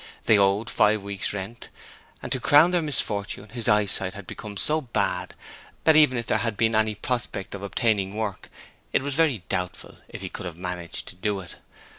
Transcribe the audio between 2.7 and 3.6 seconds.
their misfortune